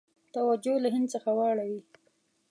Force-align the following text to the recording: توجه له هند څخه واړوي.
توجه 0.35 0.75
له 0.83 0.89
هند 0.95 1.07
څخه 1.13 1.29
واړوي. 1.37 1.81